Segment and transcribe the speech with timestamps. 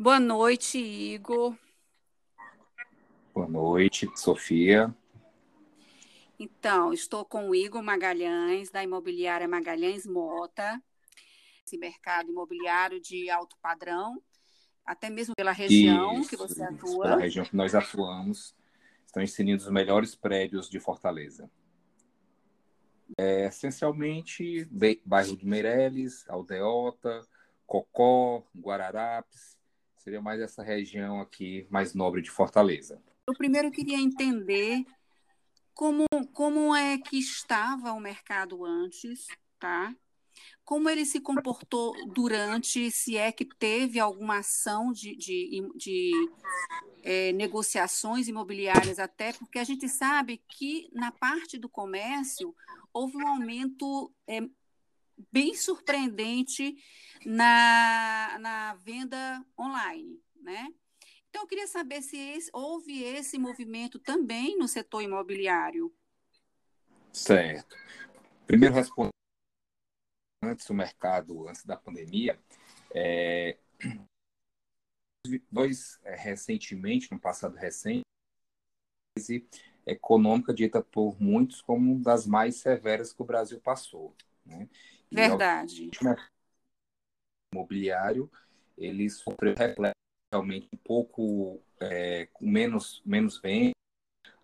[0.00, 1.58] Boa noite, Igor.
[3.34, 4.94] Boa noite, Sofia.
[6.38, 10.80] Então, estou com o Igor Magalhães, da imobiliária Magalhães Mota,
[11.66, 14.22] esse mercado imobiliário de alto padrão,
[14.86, 17.02] até mesmo pela região Isso, que você atua.
[17.02, 18.54] Pela região que nós atuamos,
[19.04, 21.50] estão inserindo os melhores prédios de Fortaleza.
[23.16, 24.64] É, essencialmente,
[25.04, 27.26] bairro de Meireles, Aldeota,
[27.66, 29.57] Cocó, Guararapes,
[29.98, 33.02] seria mais essa região aqui mais nobre de Fortaleza.
[33.26, 34.84] Eu primeiro queria entender
[35.74, 39.26] como, como é que estava o mercado antes,
[39.58, 39.94] tá?
[40.64, 46.12] Como ele se comportou durante, se é que teve alguma ação de, de, de
[47.02, 52.54] é, negociações imobiliárias, até porque a gente sabe que na parte do comércio
[52.92, 54.40] houve um aumento é,
[55.30, 56.76] bem surpreendente
[57.24, 60.68] na, na venda online, né?
[61.28, 65.94] Então, eu queria saber se esse, houve esse movimento também no setor imobiliário.
[67.12, 67.76] Certo.
[68.46, 69.12] Primeiro, respondendo
[70.42, 72.40] antes o mercado, antes da pandemia,
[72.94, 73.58] é,
[76.04, 78.02] é, recentemente, no passado recente,
[79.14, 79.46] crise
[79.86, 84.14] econômica dita por muitos como das mais severas que o Brasil passou.
[84.44, 84.68] Né?
[85.10, 85.90] Verdade.
[87.52, 88.30] O imobiliário
[88.76, 89.54] ele sofreu
[90.32, 93.72] realmente um pouco é, menos menos bem.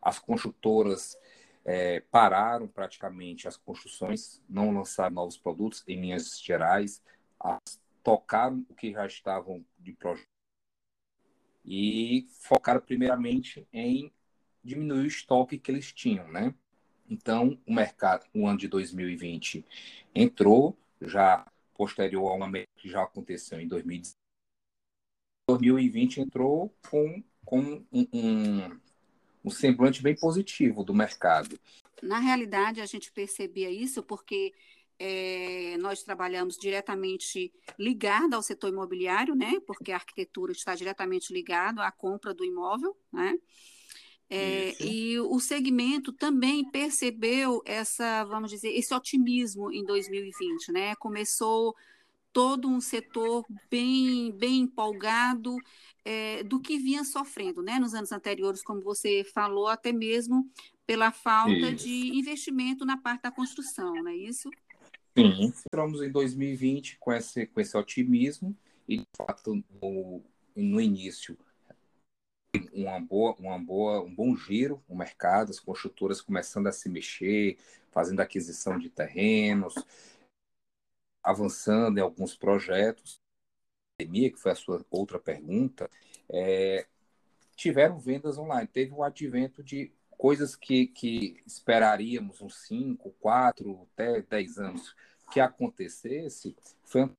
[0.00, 1.16] As construtoras
[1.64, 7.02] é, pararam praticamente as construções, não lançaram novos produtos em linhas gerais,
[7.40, 10.28] as, tocaram o que já estavam de projeto
[11.64, 14.12] e focaram primeiramente em
[14.62, 16.54] diminuir o estoque que eles tinham, né?
[17.08, 19.64] Então, o mercado, o ano de 2020
[20.14, 24.14] entrou, já posterior a uma que já aconteceu em 2019.
[25.46, 28.80] 2020 entrou com, com um, um,
[29.44, 31.58] um semblante bem positivo do mercado.
[32.02, 34.54] Na realidade, a gente percebia isso porque
[34.98, 39.60] é, nós trabalhamos diretamente ligado ao setor imobiliário, né?
[39.66, 43.38] Porque a arquitetura está diretamente ligado à compra do imóvel, né?
[44.30, 50.94] É, e o segmento também percebeu essa, vamos dizer, esse otimismo em 2020, né?
[50.96, 51.74] Começou
[52.32, 55.56] todo um setor bem, bem empolgado
[56.04, 57.78] é, do que vinha sofrendo, né?
[57.78, 60.50] Nos anos anteriores, como você falou, até mesmo
[60.86, 61.84] pela falta isso.
[61.84, 64.50] de investimento na parte da construção, não é isso?
[65.16, 68.54] Sim, entramos em 2020 com esse, com esse otimismo
[68.88, 70.20] e, de fato, no,
[70.56, 71.38] no início
[72.72, 77.58] uma boa, uma boa, um bom giro no mercado, as construtoras começando a se mexer,
[77.90, 79.74] fazendo aquisição de terrenos,
[81.22, 83.20] avançando em alguns projetos.
[83.98, 85.88] Pandemia, que foi a sua outra pergunta,
[86.28, 86.86] é,
[87.56, 88.66] tiveram vendas online.
[88.66, 94.94] Teve o advento de coisas que, que esperaríamos uns 5, 4, até 10 anos
[95.32, 97.10] que acontecesse, foi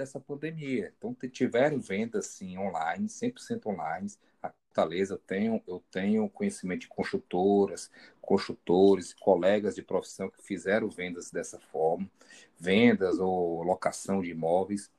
[0.00, 0.92] dessa pandemia.
[0.96, 4.10] Então, tiveram vendas, sim, online, 100% online.
[4.42, 7.90] A Fortaleza, eu tenho, eu tenho conhecimento de construtoras,
[8.20, 12.10] construtores, colegas de profissão que fizeram vendas dessa forma,
[12.58, 14.90] vendas ou locação de imóveis.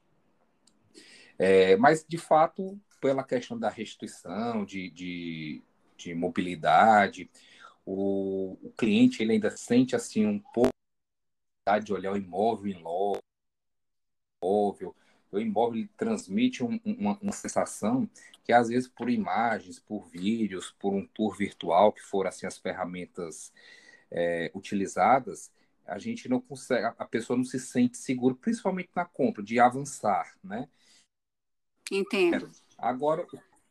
[1.39, 5.63] É, mas, de fato, pela questão da restituição, de, de,
[5.97, 7.27] de mobilidade,
[7.83, 10.69] o, o cliente ele ainda sente assim um pouco
[11.83, 13.21] de olhar o imóvel em loco,
[14.41, 14.95] imóvel.
[15.31, 18.09] O imóvel transmite um, uma, uma, sensação
[18.43, 22.57] que, às vezes, por imagens, por vídeos, por um tour virtual, que foram assim, as
[22.57, 23.53] ferramentas
[24.09, 25.51] é, utilizadas,
[25.85, 30.35] a gente não consegue, a pessoa não se sente segura, principalmente na compra, de avançar,
[30.43, 30.67] né?
[31.91, 32.49] Entendo.
[32.77, 33.25] Agora,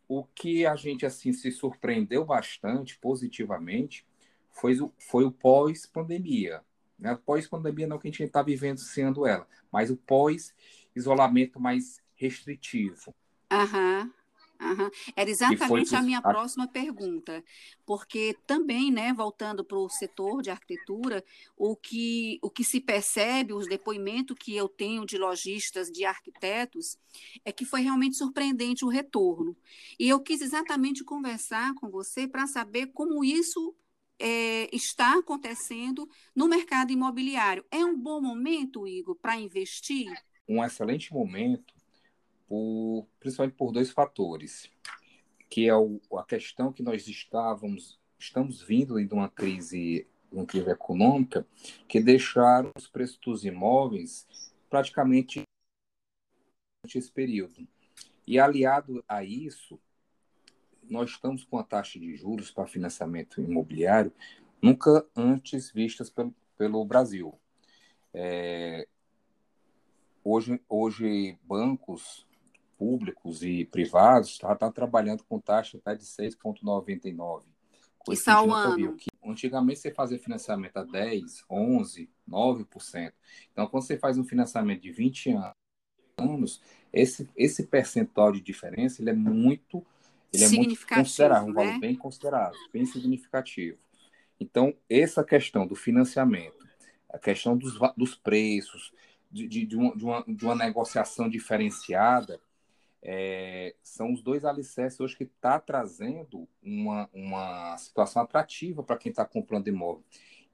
[0.08, 4.06] o que a gente assim se surpreendeu bastante positivamente
[4.50, 6.62] foi, foi o pós-pandemia.
[7.00, 7.18] Né?
[7.24, 13.14] Pós-pandemia não que a gente está vivendo sendo ela, mas o pós-isolamento mais restritivo.
[13.50, 14.12] Aham.
[14.60, 14.90] Uhum.
[15.16, 17.42] Era exatamente a minha próxima pergunta,
[17.86, 21.24] porque também, né, voltando para o setor de arquitetura,
[21.56, 26.98] o que, o que se percebe, os depoimentos que eu tenho de lojistas, de arquitetos,
[27.42, 29.56] é que foi realmente surpreendente o retorno.
[29.98, 33.74] E eu quis exatamente conversar com você para saber como isso
[34.20, 37.64] é, está acontecendo no mercado imobiliário.
[37.70, 40.12] É um bom momento, Igor, para investir?
[40.48, 41.74] Um excelente momento,
[42.46, 44.70] por, principalmente por dois fatores,
[45.48, 50.68] que é o, a questão que nós estávamos, estamos vindo de uma crise, uma crise
[50.70, 51.46] econômica,
[51.88, 54.26] que deixaram os preços dos imóveis
[54.68, 55.42] praticamente
[56.94, 57.66] esse período.
[58.26, 59.78] E aliado a isso,
[60.92, 64.12] nós estamos com a taxa de juros para financiamento imobiliário
[64.62, 67.34] nunca antes vistas pelo, pelo Brasil.
[68.12, 68.86] É,
[70.24, 72.26] hoje, hoje, bancos
[72.76, 77.42] públicos e privados estão tá, tá trabalhando com taxa até de 6,99.
[78.10, 78.96] Isso ao ano.
[78.96, 83.12] Que, antigamente você fazia financiamento a 10, 11, 9%.
[83.52, 85.36] Então, quando você faz um financiamento de 20
[86.18, 89.84] anos, esse, esse percentual de diferença ele é muito
[90.32, 91.78] ele é muito considerável, um valor né?
[91.78, 93.78] bem considerável, bem significativo.
[94.38, 96.66] Então, essa questão do financiamento,
[97.08, 98.92] a questão dos, dos preços,
[99.30, 102.40] de, de, de, uma, de, uma, de uma negociação diferenciada,
[103.02, 109.10] é, são os dois alicerces hoje que está trazendo uma, uma situação atrativa para quem
[109.10, 110.04] está comprando imóvel.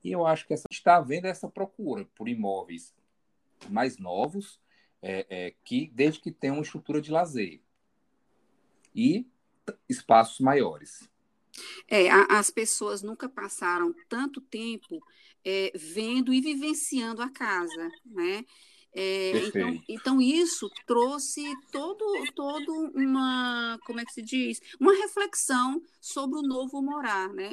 [0.03, 2.95] E eu acho que essa, está havendo essa procura por imóveis
[3.69, 4.61] mais novos,
[5.03, 7.61] é, é, que desde que tenham uma estrutura de lazer.
[8.95, 9.27] E
[9.89, 11.09] espaços maiores.
[11.89, 15.01] É, a, as pessoas nunca passaram tanto tempo
[15.45, 18.45] é, vendo e vivenciando a casa, né?
[18.99, 22.05] É, então, então, isso trouxe todo,
[22.35, 24.59] todo uma, como é que se diz?
[24.81, 27.51] Uma reflexão sobre o novo morar, né?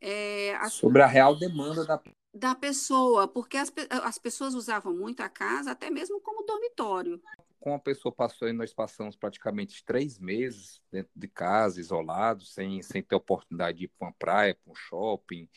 [0.00, 2.00] É, as, sobre a real demanda da
[2.34, 3.70] da pessoa, porque as,
[4.04, 7.20] as pessoas usavam muito a casa até mesmo como dormitório
[7.62, 12.82] com a pessoa passou aí, nós passamos praticamente três meses dentro de casa, isolados, sem,
[12.82, 15.48] sem ter oportunidade de ir para uma praia, para um shopping,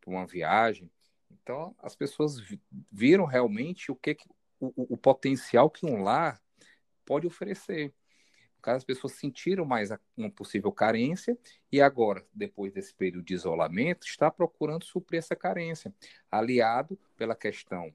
[0.00, 0.88] para uma viagem.
[1.28, 2.40] Então, as pessoas
[2.92, 4.16] viram realmente o que,
[4.60, 6.40] o, o potencial que um lar
[7.04, 7.92] pode oferecer.
[8.62, 11.36] As pessoas sentiram mais uma possível carência
[11.72, 15.92] e agora, depois desse período de isolamento, está procurando suprir essa carência,
[16.30, 17.92] aliado pela questão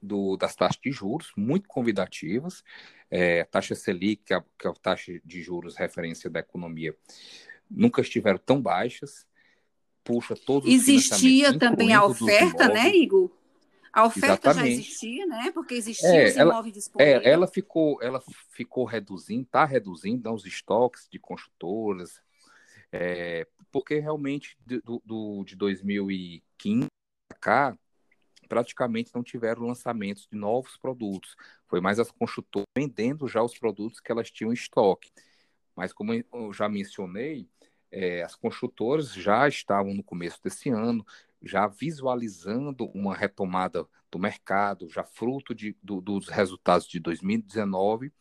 [0.00, 2.62] do, das taxas de juros, muito convidativas.
[3.10, 6.40] É, a taxa Selic, que é, a, que é a taxa de juros referência da
[6.40, 6.96] economia,
[7.70, 9.26] nunca estiveram tão baixas.
[10.04, 13.30] Puxa todos Existia também a oferta, né, Igor?
[13.92, 14.74] A oferta Exatamente.
[14.74, 15.50] já existia, né?
[15.52, 17.26] Porque existia é, os imóveis disponíveis.
[17.26, 22.20] É, ela ficou, ela ficou reduzindo, está reduzindo né, os estoques de construtoras,
[22.92, 26.86] é, porque realmente do, do, de 2015
[27.28, 27.78] para cá,
[28.48, 31.36] praticamente não tiveram lançamentos de novos produtos.
[31.68, 35.10] Foi mais as construtoras vendendo já os produtos que elas tinham em estoque.
[35.76, 37.48] Mas como eu já mencionei,
[37.90, 41.06] é, as construtoras já estavam no começo desse ano,
[41.42, 48.12] já visualizando uma retomada do mercado, já fruto de, do, dos resultados de 2019,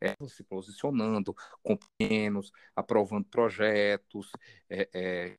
[0.00, 4.30] é, se posicionando com pequenos, aprovando projetos
[4.68, 5.34] é, é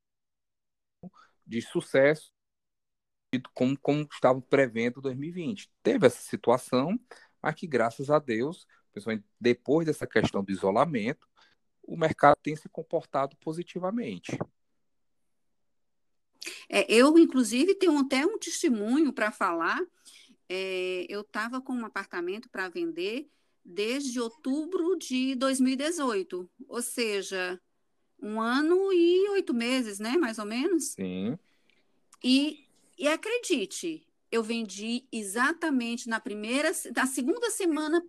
[1.46, 2.32] de sucesso
[3.54, 5.70] como, como estavam prevendo 2020.
[5.84, 7.00] Teve essa situação,
[7.42, 11.28] mas que, graças a Deus, principalmente depois dessa questão do isolamento,
[11.84, 14.38] o mercado tem se comportado positivamente.
[16.68, 19.80] É, eu, inclusive, tenho até um testemunho para falar.
[20.48, 23.30] É, eu estava com um apartamento para vender
[23.64, 27.60] desde outubro de 2018, ou seja,
[28.22, 30.92] um ano e oito meses, né, mais ou menos.
[30.92, 31.38] Sim.
[32.24, 32.69] E
[33.00, 38.04] e acredite, eu vendi exatamente na primeira, na segunda semana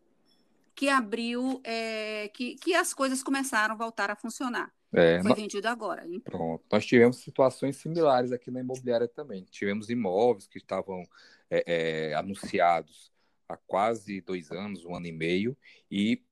[0.75, 4.73] que abriu, é, que, que as coisas começaram a voltar a funcionar.
[4.93, 6.07] É, Foi vendido agora.
[6.07, 6.21] Hein?
[6.21, 6.65] Pronto.
[6.71, 9.45] Nós tivemos situações similares aqui na imobiliária também.
[9.45, 11.05] Tivemos imóveis que estavam
[11.49, 13.13] é, é, anunciados
[13.49, 15.57] há quase dois anos, um ano e meio,
[15.91, 16.23] e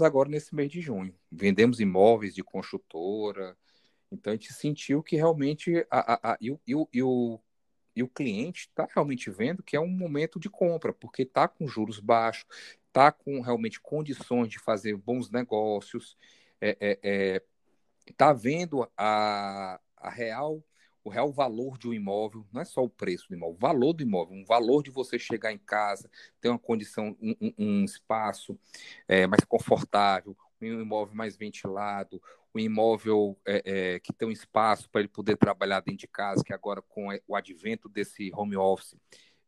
[0.00, 1.14] agora nesse mês de junho.
[1.30, 3.56] Vendemos imóveis de construtora,
[4.10, 7.40] então a gente sentiu que realmente a, a, a e, o, e, o,
[7.94, 11.68] e, o, cliente está realmente vendo que é um momento de compra, porque está com
[11.68, 12.46] juros baixos,
[12.86, 16.16] está com realmente condições de fazer bons negócios,
[16.60, 17.42] está é, é, é,
[18.16, 20.62] tá vendo a, a real
[21.04, 23.92] o real valor de um imóvel, não é só o preço do imóvel, o valor
[23.94, 27.84] do imóvel, um valor de você chegar em casa, ter uma condição, um, um, um
[27.84, 28.58] espaço
[29.06, 32.20] é, mais confortável, um imóvel mais ventilado,
[32.54, 36.42] um imóvel é, é, que tem um espaço para ele poder trabalhar dentro de casa,
[36.44, 38.96] que agora com o advento desse home office,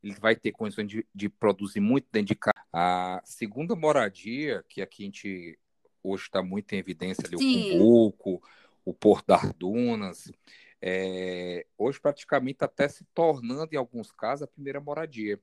[0.02, 2.64] ele vai ter condições de, de produzir muito dentro de casa.
[2.72, 5.58] A segunda moradia, que aqui a gente
[6.02, 7.68] hoje está muito em evidência ali, Sim.
[7.68, 8.42] o Cumbuco,
[8.84, 10.32] o Porto das Dunas,
[10.80, 15.38] é, hoje praticamente até se tornando, em alguns casos, a primeira moradia.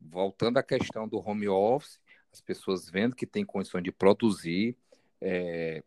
[0.00, 1.98] Voltando à questão do home office,
[2.32, 4.76] as pessoas vendo que tem condições de produzir
[5.20, 5.82] é,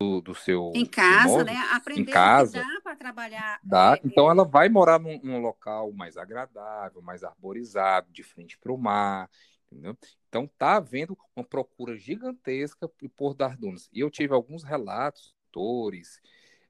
[0.00, 1.56] do, do, seu em casa, imóvel, né?
[1.72, 3.60] Aprender em casa, dá para trabalhar.
[3.62, 3.94] Dá.
[3.94, 4.30] É, então é...
[4.30, 9.30] ela vai morar num, num, local mais agradável, mais arborizado, de frente para o mar.
[9.66, 9.96] Entendeu?
[10.28, 13.88] Então está havendo uma procura gigantesca por dar dunas.
[13.92, 16.20] E eu tive alguns relatos, autores,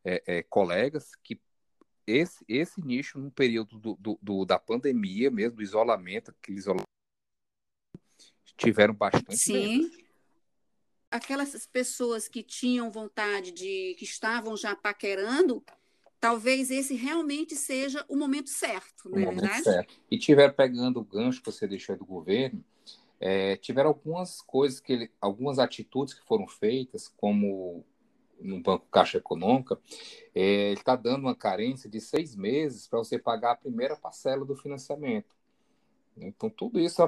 [0.04, 1.40] é, é, colegas, que
[2.06, 6.86] esse, esse nicho, no período do, do, do, da pandemia mesmo, do isolamento, aquele isolamento,
[8.56, 9.82] tiveram bastante Sim.
[9.82, 10.06] Vendas.
[11.10, 15.64] Aquelas pessoas que tinham vontade de, que estavam já paquerando,
[16.20, 19.62] talvez esse realmente seja o momento certo, não é verdade?
[19.62, 19.94] Certo.
[20.10, 22.64] E tiveram pegando o gancho que você deixou do governo,
[23.20, 27.84] é, tiveram algumas coisas que ele, algumas atitudes que foram feitas, como
[28.40, 29.78] no Banco Caixa Econômica,
[30.34, 34.44] é, ele está dando uma carência de seis meses para você pagar a primeira parcela
[34.44, 35.34] do financiamento.
[36.16, 37.02] Então, tudo isso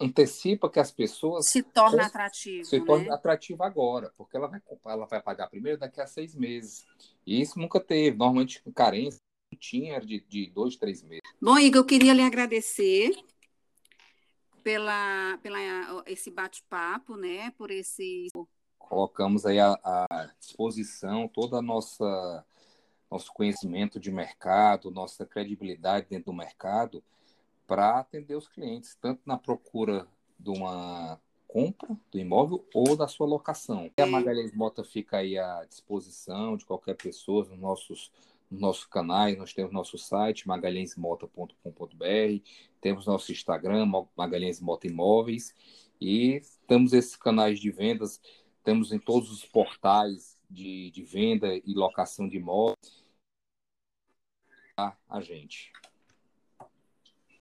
[0.00, 2.84] antecipa que as pessoas se torna atrativo, se né?
[2.84, 6.84] torna atrativa agora, porque ela vai ela vai pagar primeiro daqui a seis meses.
[7.26, 8.16] E isso nunca teve.
[8.16, 9.20] Normalmente carência
[9.58, 11.22] tinha de, de dois, três meses.
[11.40, 13.12] Bom, Igor, eu queria lhe agradecer
[14.64, 15.58] pela, pela
[16.06, 17.52] esse bate-papo, né?
[17.52, 18.28] Por esse
[18.88, 22.44] colocamos aí à, disposição toda a nossa
[23.10, 27.02] nosso conhecimento de mercado, nossa credibilidade dentro do mercado
[27.66, 30.06] para atender os clientes, tanto na procura
[30.38, 33.88] de uma compra do imóvel ou da sua locação.
[33.96, 38.10] A Magalhães Mota fica aí à disposição de qualquer pessoa nos nossos,
[38.50, 39.38] nos nossos canais.
[39.38, 42.42] Nós temos nosso site, magalhãesmota.com.br,
[42.80, 43.86] temos nosso Instagram,
[44.16, 45.54] Magalhães Mota Imóveis,
[46.00, 48.20] e temos esses canais de vendas,
[48.64, 53.04] temos em todos os portais de, de venda e locação de imóveis
[55.08, 55.72] a gente.